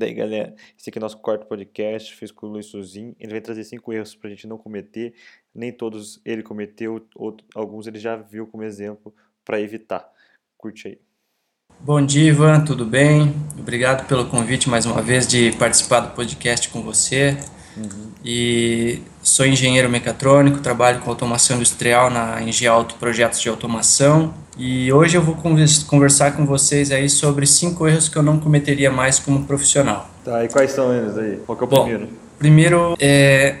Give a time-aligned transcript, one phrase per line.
[0.00, 3.14] Daí, galera, esse aqui é o nosso quarto podcast, fiz com o Luiz Suzin.
[3.20, 5.12] Ele vai trazer cinco erros para a gente não cometer.
[5.54, 10.10] Nem todos ele cometeu, outros, alguns ele já viu como exemplo para evitar.
[10.56, 10.98] Curte aí.
[11.80, 13.34] Bom dia, Ivan, tudo bem?
[13.58, 17.36] Obrigado pelo convite mais uma vez de participar do podcast com você.
[17.76, 18.09] Uhum.
[18.24, 24.34] E sou engenheiro mecatrônico, trabalho com automação industrial na Engialto Projetos de Automação.
[24.58, 28.90] E hoje eu vou conversar com vocês aí sobre cinco erros que eu não cometeria
[28.90, 30.10] mais como profissional.
[30.24, 31.38] Tá, e quais são eles aí?
[31.46, 32.08] Qual que é o Bom, primeiro?
[32.38, 33.56] Primeiro é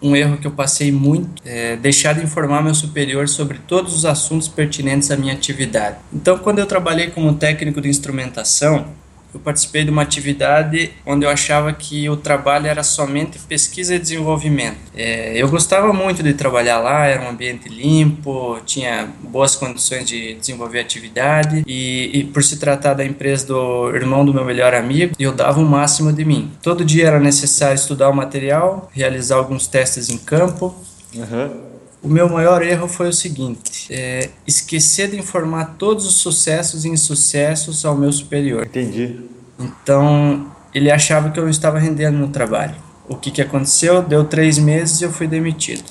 [0.00, 4.04] um erro que eu passei muito é deixar de informar meu superior sobre todos os
[4.04, 5.96] assuntos pertinentes à minha atividade.
[6.12, 8.86] Então, quando eu trabalhei como técnico de instrumentação,
[9.34, 13.98] eu participei de uma atividade onde eu achava que o trabalho era somente pesquisa e
[13.98, 14.78] desenvolvimento.
[14.96, 20.34] É, eu gostava muito de trabalhar lá, era um ambiente limpo, tinha boas condições de
[20.34, 25.14] desenvolver atividade e, e por se tratar da empresa do irmão do meu melhor amigo,
[25.18, 26.52] eu dava o máximo de mim.
[26.62, 30.74] Todo dia era necessário estudar o material, realizar alguns testes em campo.
[31.14, 31.73] Uhum.
[32.04, 36.90] O meu maior erro foi o seguinte: é, esquecer de informar todos os sucessos e
[36.90, 38.66] insucessos ao meu superior.
[38.66, 39.20] Entendi.
[39.58, 42.74] Então, ele achava que eu estava rendendo no trabalho.
[43.08, 44.02] O que, que aconteceu?
[44.02, 45.82] Deu três meses e eu fui demitido.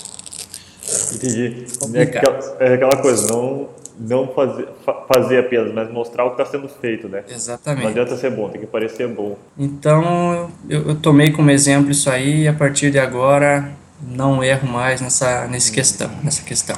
[1.14, 1.66] Entendi.
[1.94, 4.68] É aquela, é aquela coisa, não, não fazer,
[5.12, 7.24] fazer apenas, mas mostrar o que está sendo feito, né?
[7.28, 7.82] Exatamente.
[7.82, 9.36] Não adianta ser bom, tem que parecer bom.
[9.58, 14.68] Então, eu, eu tomei como exemplo isso aí e a partir de agora não erro
[14.68, 16.76] mais nessa, nessa questão, nessa questão.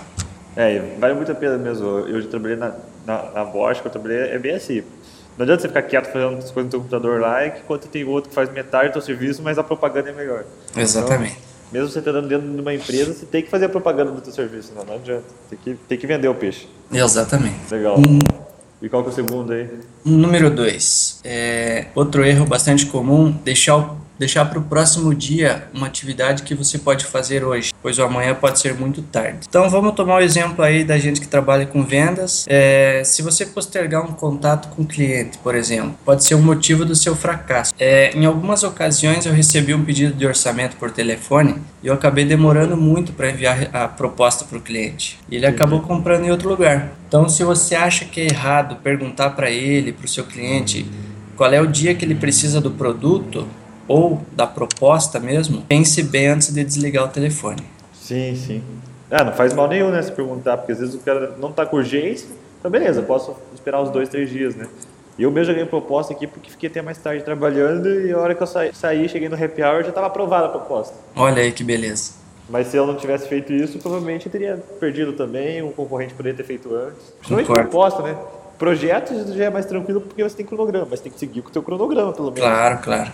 [0.56, 1.86] É, vale muito a pena mesmo.
[1.86, 4.82] Eu já trabalhei na, na, na Bosch, que eu trabalhei, é bem assim.
[5.36, 8.30] Não adianta você ficar quieto fazendo as coisas no seu computador lá, enquanto tem outro
[8.30, 10.44] que faz metade do seu serviço, mas a propaganda é melhor.
[10.74, 11.32] Exatamente.
[11.32, 14.24] Então, mesmo você estando dentro de uma empresa, você tem que fazer a propaganda do
[14.24, 15.24] seu serviço, não, não adianta.
[15.50, 16.66] Tem que, tem que vender o peixe.
[16.90, 17.56] Exatamente.
[17.70, 17.98] Legal.
[18.80, 19.68] E qual que é o segundo aí?
[20.04, 21.20] Número dois.
[21.22, 26.54] É, outro erro bastante comum, deixar o deixar para o próximo dia uma atividade que
[26.54, 29.40] você pode fazer hoje, pois o amanhã pode ser muito tarde.
[29.48, 32.44] Então vamos tomar o exemplo aí da gente que trabalha com vendas.
[32.48, 36.84] É, se você postergar um contato com o cliente, por exemplo, pode ser um motivo
[36.84, 37.72] do seu fracasso.
[37.78, 42.24] É, em algumas ocasiões eu recebi um pedido de orçamento por telefone e eu acabei
[42.24, 45.18] demorando muito para enviar a proposta para o cliente.
[45.30, 46.92] E ele acabou comprando em outro lugar.
[47.08, 50.86] Então se você acha que é errado perguntar para ele, para o seu cliente,
[51.36, 53.46] qual é o dia que ele precisa do produto,
[53.88, 57.62] ou da proposta mesmo, pense bem antes de desligar o telefone.
[57.92, 58.62] Sim, sim.
[59.10, 61.64] Ah, não faz mal nenhum, né, se perguntar, porque às vezes o cara não está
[61.64, 64.66] com urgência, então beleza, posso esperar uns dois, três dias, né?
[65.18, 68.18] E eu mesmo já ganhei proposta aqui porque fiquei até mais tarde trabalhando e a
[68.18, 70.94] hora que eu saí, saí cheguei no happy hour, já estava aprovada a proposta.
[71.14, 72.12] Olha aí que beleza.
[72.48, 76.36] Mas se eu não tivesse feito isso, provavelmente eu teria perdido também, um concorrente poderia
[76.36, 77.14] ter feito antes.
[77.18, 78.16] Principalmente proposta, né?
[78.58, 81.52] Projetos já é mais tranquilo porque você tem cronograma, mas tem que seguir com o
[81.52, 82.48] teu cronograma, pelo menos.
[82.48, 83.12] Claro, claro.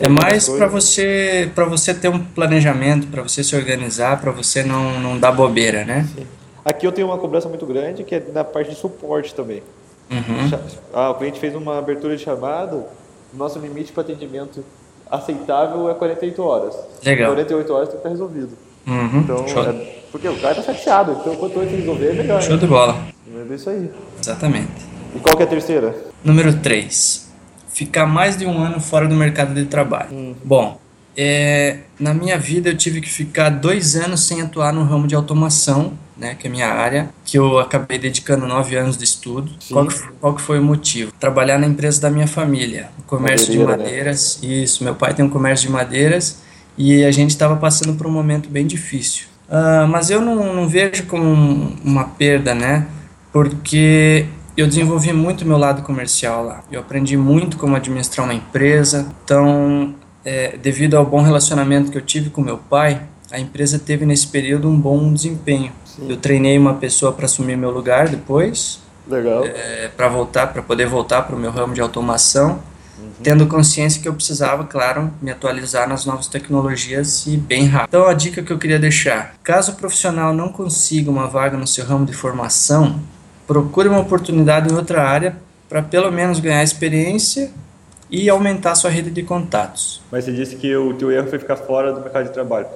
[0.00, 4.62] É mais para você para você ter um planejamento, para você se organizar, para você
[4.64, 6.06] não, não dar bobeira, né?
[6.14, 6.26] Sim.
[6.64, 9.62] Aqui eu tenho uma cobrança muito grande que é na parte de suporte também.
[10.10, 10.58] Uhum.
[10.92, 12.84] Ah, o cliente fez uma abertura de chamado,
[13.32, 14.64] nosso limite para atendimento
[15.08, 16.76] aceitável é 48 horas.
[17.04, 17.32] Legal.
[17.34, 18.50] 48 horas tem que estar resolvido.
[18.84, 19.20] Uhum.
[19.20, 22.42] Então, é, porque o cara tá chateado, então quanto antes resolver é melhor.
[22.42, 22.60] Show né?
[22.60, 22.96] de bola.
[23.50, 23.90] É isso aí.
[24.20, 24.86] Exatamente.
[25.14, 25.94] E qual que é a terceira?
[26.24, 27.25] Número 3
[27.76, 30.08] ficar mais de um ano fora do mercado de trabalho.
[30.10, 30.34] Hum.
[30.42, 30.80] Bom,
[31.14, 35.14] é, na minha vida eu tive que ficar dois anos sem atuar no ramo de
[35.14, 39.52] automação, né, que é a minha área, que eu acabei dedicando nove anos de estudo.
[39.70, 41.12] Qual que, qual que, foi o motivo?
[41.20, 43.66] Trabalhar na empresa da minha família, no comércio de né?
[43.66, 44.40] madeiras.
[44.42, 44.54] Né?
[44.54, 46.38] Isso, meu pai tem um comércio de madeiras
[46.78, 49.26] e a gente estava passando por um momento bem difícil.
[49.50, 52.86] Uh, mas eu não, não vejo como uma perda, né?
[53.30, 54.26] Porque
[54.56, 56.64] eu desenvolvi muito meu lado comercial lá.
[56.70, 59.06] Eu aprendi muito como administrar uma empresa.
[59.24, 59.94] Então,
[60.24, 64.26] é, devido ao bom relacionamento que eu tive com meu pai, a empresa teve nesse
[64.28, 65.72] período um bom desempenho.
[65.84, 66.06] Sim.
[66.08, 68.80] Eu treinei uma pessoa para assumir meu lugar depois.
[69.08, 69.44] Legal.
[69.44, 72.58] É, para voltar, para poder voltar para o meu ramo de automação,
[72.98, 73.10] uhum.
[73.22, 77.88] tendo consciência que eu precisava, claro, me atualizar nas novas tecnologias e bem rápido.
[77.88, 81.66] Então, a dica que eu queria deixar: caso o profissional não consiga uma vaga no
[81.66, 83.00] seu ramo de formação,
[83.46, 85.36] procure uma oportunidade em outra área
[85.68, 87.50] para pelo menos ganhar experiência
[88.10, 90.00] e aumentar sua rede de contatos.
[90.10, 92.66] Mas você disse que o teu erro foi ficar fora do mercado de trabalho.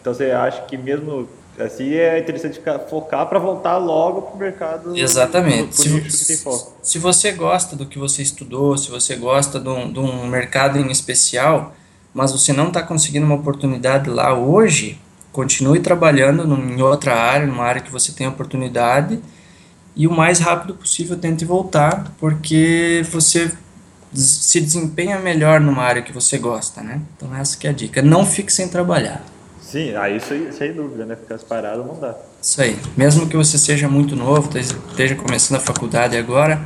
[0.00, 1.28] Então você acha que mesmo
[1.58, 4.96] assim é interessante focar para voltar logo para o mercado?
[4.96, 5.74] Exatamente.
[5.74, 6.44] se,
[6.82, 10.78] se, você gosta do que você estudou, se você gosta de um, de um mercado
[10.78, 11.74] em especial,
[12.12, 15.00] mas você não está conseguindo uma oportunidade lá hoje,
[15.32, 19.20] continue trabalhando em outra área, numa área que você tem oportunidade
[19.96, 23.50] e o mais rápido possível tente voltar, porque você
[24.12, 27.00] se desempenha melhor numa área que você gosta, né?
[27.16, 28.02] Então essa que é a dica.
[28.02, 29.24] Não fique sem trabalhar.
[29.60, 31.16] Sim, aí isso aí, sem dúvida, né?
[31.16, 32.14] Ficar parado não dá.
[32.40, 32.78] Isso aí.
[32.96, 36.60] Mesmo que você seja muito novo, esteja começando a faculdade agora,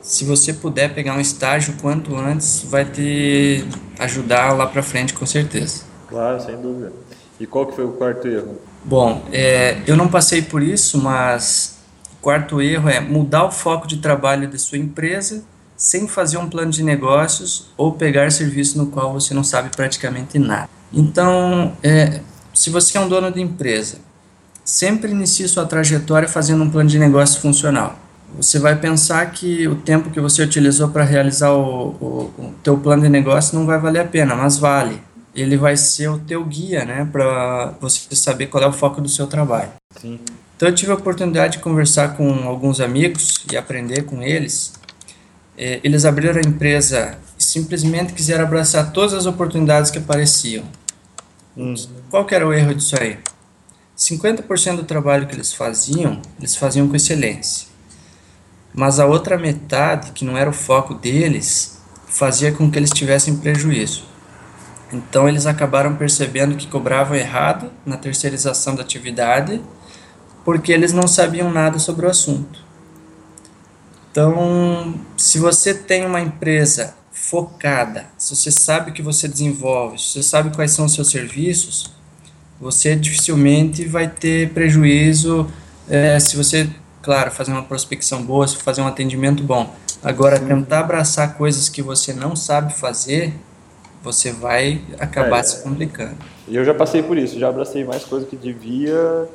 [0.00, 3.66] se você puder pegar um estágio quanto antes, vai te
[3.98, 5.84] ajudar lá para frente com certeza.
[6.08, 6.92] Claro, sem dúvida.
[7.38, 8.58] E qual que foi o quarto erro?
[8.84, 11.75] Bom, é, eu não passei por isso, mas
[12.26, 15.44] quarto erro é mudar o foco de trabalho de sua empresa
[15.76, 20.36] sem fazer um plano de negócios ou pegar serviço no qual você não sabe praticamente
[20.36, 20.68] nada.
[20.92, 23.98] Então, é, se você é um dono de empresa,
[24.64, 27.96] sempre inicie sua trajetória fazendo um plano de negócio funcional.
[28.36, 32.76] Você vai pensar que o tempo que você utilizou para realizar o, o, o teu
[32.76, 35.00] plano de negócio não vai valer a pena, mas vale.
[35.32, 39.08] Ele vai ser o teu guia, né, para você saber qual é o foco do
[39.08, 39.70] seu trabalho.
[40.00, 40.18] Sim.
[40.56, 44.72] Então eu tive a oportunidade de conversar com alguns amigos e aprender com eles.
[45.56, 50.64] É, eles abriram a empresa e simplesmente quiseram abraçar todas as oportunidades que apareciam.
[51.56, 51.74] Hum.
[52.10, 53.18] Qual era o erro disso aí?
[53.96, 57.68] 50% do trabalho que eles faziam, eles faziam com excelência.
[58.74, 63.36] Mas a outra metade, que não era o foco deles, fazia com que eles tivessem
[63.36, 64.04] prejuízo.
[64.92, 69.60] Então eles acabaram percebendo que cobravam errado na terceirização da atividade,
[70.46, 72.64] porque eles não sabiam nada sobre o assunto.
[74.08, 80.12] Então, se você tem uma empresa focada, se você sabe o que você desenvolve, se
[80.12, 81.90] você sabe quais são os seus serviços,
[82.60, 85.50] você dificilmente vai ter prejuízo
[85.88, 86.70] é, se você,
[87.02, 89.74] claro, fazer uma prospecção boa, se fazer um atendimento bom.
[90.00, 90.46] Agora, Sim.
[90.46, 93.34] tentar abraçar coisas que você não sabe fazer,
[94.00, 96.16] você vai acabar é, se complicando.
[96.46, 99.28] E eu já passei por isso, já abracei mais coisas que devia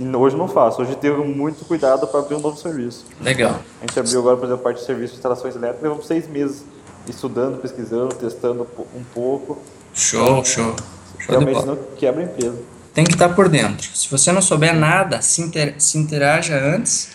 [0.00, 0.80] e hoje não faço.
[0.80, 3.04] Hoje tenho muito cuidado para abrir um novo serviço.
[3.20, 3.60] Legal.
[3.82, 6.26] A gente abriu agora, por exemplo, a parte de serviço de instalações elétricas, levamos seis
[6.26, 6.64] meses
[7.06, 8.66] estudando, pesquisando, testando
[8.96, 9.58] um pouco.
[9.92, 10.74] Show, show.
[11.18, 12.58] show Realmente não quebra a empresa.
[12.94, 13.86] Tem que estar por dentro.
[13.94, 17.10] Se você não souber nada, se, inter, se interaja antes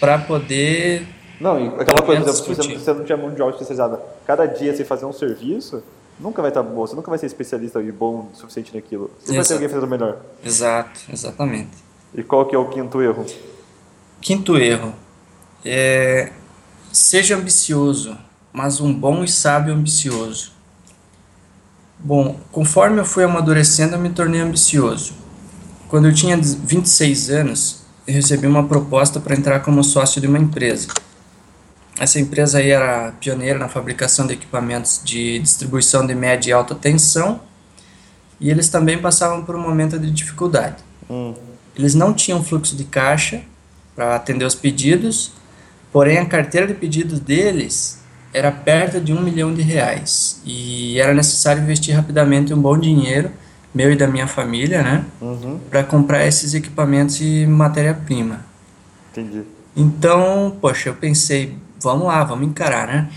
[0.00, 1.06] para poder.
[1.40, 4.46] Não, e aquela coisa, por exemplo, se você, não tiver mão de obra especializada, cada
[4.46, 5.82] dia você fazer um serviço,
[6.18, 6.86] nunca vai estar bom.
[6.86, 9.10] Você nunca vai ser especialista e bom o suficiente naquilo.
[9.20, 10.18] Você vai ter alguém fazendo melhor.
[10.44, 11.85] Exato, exatamente.
[12.14, 13.26] E qual que é o quinto erro?
[14.20, 14.94] Quinto erro.
[15.64, 16.32] É,
[16.92, 18.16] seja ambicioso
[18.56, 20.50] mas um bom e sábio ambicioso.
[21.98, 25.12] Bom, conforme eu fui amadurecendo, eu me tornei ambicioso.
[25.88, 30.38] Quando eu tinha 26 anos, eu recebi uma proposta para entrar como sócio de uma
[30.38, 30.88] empresa.
[31.98, 36.74] Essa empresa aí era pioneira na fabricação de equipamentos de distribuição de média e alta
[36.74, 37.40] tensão
[38.40, 40.76] e eles também passavam por um momento de dificuldade.
[41.10, 41.34] Hum.
[41.78, 43.42] Eles não tinham fluxo de caixa
[43.94, 45.32] para atender os pedidos,
[45.92, 48.00] porém a carteira de pedidos deles
[48.32, 53.30] era perto de um milhão de reais e era necessário investir rapidamente um bom dinheiro
[53.76, 55.58] meu e da minha família, né, uhum.
[55.68, 58.40] para comprar esses equipamentos e matéria-prima.
[59.12, 59.42] Entendi.
[59.76, 63.10] Então, poxa, eu pensei, vamos lá, vamos encarar, né?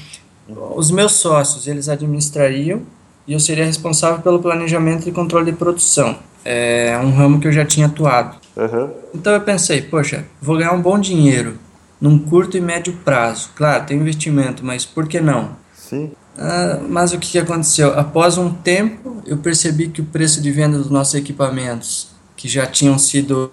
[0.76, 2.82] Os meus sócios, eles administrariam
[3.26, 6.18] e eu seria responsável pelo planejamento e controle de produção.
[6.44, 8.36] É um ramo que eu já tinha atuado.
[8.60, 8.92] Uhum.
[9.16, 11.58] Então eu pensei, poxa, vou ganhar um bom dinheiro
[12.02, 13.52] num curto e médio prazo.
[13.56, 15.56] Claro, tem investimento, mas por que não?
[15.74, 16.12] Sim.
[16.38, 17.98] Ah, mas o que, aconteceu?
[17.98, 22.66] Após um tempo, eu percebi que o preço de venda dos nossos equipamentos, que já
[22.66, 23.52] tinham sido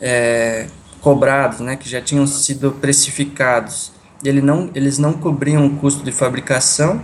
[0.00, 0.66] é,
[1.00, 3.92] cobrados, né, que já tinham sido precificados,
[4.24, 7.02] ele não, eles não cobriam o custo de fabricação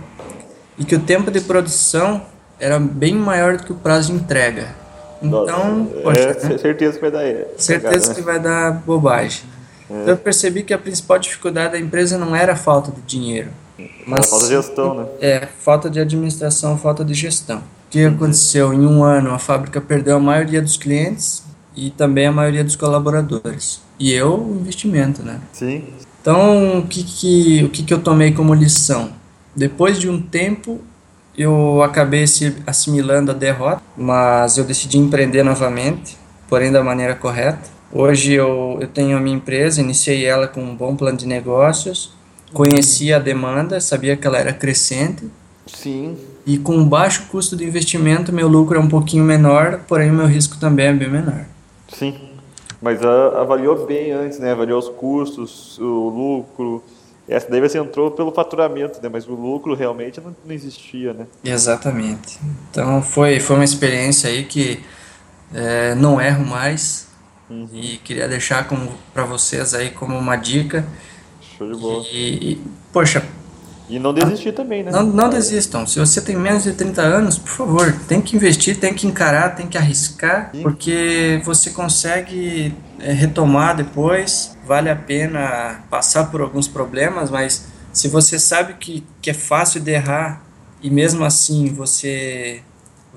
[0.77, 2.23] e que o tempo de produção
[2.59, 4.78] era bem maior do que o prazo de entrega.
[5.21, 6.57] Então, Nossa, poxa, é, né?
[6.57, 7.45] certeza que vai dar.
[7.57, 9.43] Certeza que vai dar bobagem.
[9.89, 9.93] É.
[9.93, 13.49] Então eu percebi que a principal dificuldade da empresa não era a falta de dinheiro.
[14.05, 15.05] Mas, falta de gestão, né?
[15.21, 17.57] É, falta de administração, falta de gestão.
[17.57, 18.73] O que aconteceu?
[18.73, 21.43] Em um ano, a fábrica perdeu a maioria dos clientes
[21.75, 23.81] e também a maioria dos colaboradores.
[23.97, 25.39] E eu, o investimento, né?
[25.53, 25.85] Sim.
[26.21, 29.11] Então, o que, que, o que, que eu tomei como lição?
[29.55, 30.79] Depois de um tempo,
[31.37, 36.17] eu acabei se assimilando a derrota, mas eu decidi empreender novamente,
[36.47, 37.69] porém da maneira correta.
[37.91, 42.13] Hoje eu, eu tenho a minha empresa, iniciei ela com um bom plano de negócios,
[42.53, 45.29] conhecia a demanda, sabia que ela era crescente.
[45.65, 46.17] Sim.
[46.45, 50.13] E com um baixo custo de investimento, meu lucro é um pouquinho menor, porém o
[50.13, 51.45] meu risco também é bem menor.
[51.87, 52.15] Sim.
[52.81, 54.51] Mas a, avaliou bem antes, né?
[54.51, 56.83] Avaliou os custos, o lucro.
[57.29, 59.09] Essa daí você entrou pelo faturamento, né?
[59.11, 61.27] Mas o lucro realmente não, não existia, né?
[61.43, 62.39] Exatamente.
[62.71, 64.83] Então foi, foi uma experiência aí que
[65.53, 67.09] é, não erro mais
[67.49, 67.67] Uhum.
[67.73, 68.67] E queria deixar
[69.11, 70.85] para vocês aí como uma dica.
[71.41, 72.05] Show de bola.
[72.11, 72.61] E, e,
[72.93, 73.25] poxa,
[73.89, 74.91] E não desistir também, né?
[74.91, 75.85] Não, não desistam.
[75.87, 79.55] Se você tem menos de 30 anos, por favor, tem que investir, tem que encarar,
[79.55, 80.61] tem que arriscar, Sim.
[80.61, 84.55] porque você consegue é, retomar depois.
[84.65, 89.81] Vale a pena passar por alguns problemas, mas se você sabe que, que é fácil
[89.81, 90.43] de errar
[90.83, 92.61] e mesmo assim você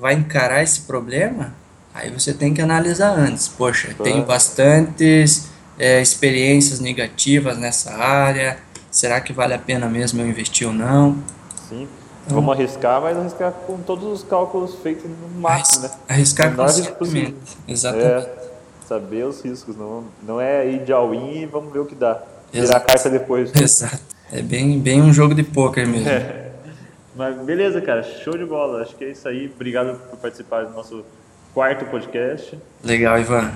[0.01, 1.55] vai encarar esse problema,
[1.95, 3.47] aí você tem que analisar antes.
[3.47, 4.05] Poxa, Claro.
[4.11, 5.49] tenho bastantes
[5.79, 8.57] é, experiências negativas nessa área.
[8.93, 11.17] Será que vale a pena mesmo eu investir ou não?
[11.69, 11.89] Sim.
[12.29, 15.91] Vamos arriscar, mas arriscar com todos os cálculos feitos no máximo, né?
[16.09, 17.33] Arriscar risco conscientemente.
[17.33, 17.35] possível.
[17.67, 18.27] Exatamente.
[18.27, 18.51] É,
[18.87, 22.23] saber os riscos, não, não é ir de all-in e vamos ver o que dá.
[22.53, 23.51] Virar a carta depois.
[23.57, 23.99] Exato.
[24.31, 26.11] É bem, bem um jogo de pôquer mesmo.
[27.17, 28.83] Mas beleza, cara, show de bola.
[28.83, 29.51] Acho que é isso aí.
[29.55, 31.03] Obrigado por participar do nosso
[31.55, 32.59] quarto podcast.
[32.85, 33.53] Legal, Ivan.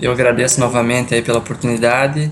[0.00, 2.30] Eu agradeço novamente aí pela oportunidade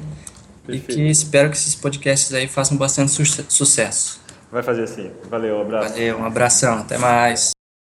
[0.69, 0.95] e Perfeito.
[0.97, 4.21] que espero que esses podcasts aí façam bastante suce- sucesso.
[4.51, 5.11] Vai fazer assim.
[5.31, 5.91] Valeu, abraço.
[5.95, 7.51] Valeu, um abração, até mais.